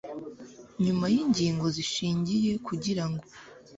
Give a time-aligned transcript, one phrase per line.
[0.83, 3.23] nyuma yingingo zishingiye kugirango